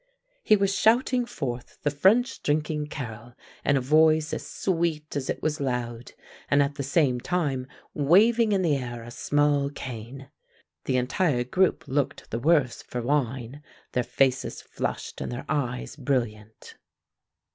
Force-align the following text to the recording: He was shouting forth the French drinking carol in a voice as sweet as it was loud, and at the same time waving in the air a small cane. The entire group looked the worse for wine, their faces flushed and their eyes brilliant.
He 0.41 0.55
was 0.55 0.75
shouting 0.75 1.27
forth 1.27 1.77
the 1.83 1.91
French 1.91 2.41
drinking 2.41 2.87
carol 2.87 3.35
in 3.63 3.77
a 3.77 3.81
voice 3.81 4.33
as 4.33 4.47
sweet 4.47 5.15
as 5.15 5.29
it 5.29 5.43
was 5.43 5.59
loud, 5.61 6.13
and 6.49 6.63
at 6.63 6.73
the 6.73 6.81
same 6.81 7.19
time 7.19 7.67
waving 7.93 8.51
in 8.51 8.63
the 8.63 8.75
air 8.77 9.03
a 9.03 9.11
small 9.11 9.69
cane. 9.69 10.31
The 10.85 10.97
entire 10.97 11.43
group 11.43 11.87
looked 11.87 12.31
the 12.31 12.39
worse 12.39 12.81
for 12.81 13.03
wine, 13.03 13.61
their 13.91 14.01
faces 14.01 14.59
flushed 14.63 15.21
and 15.21 15.31
their 15.31 15.45
eyes 15.47 15.95
brilliant. 15.95 16.77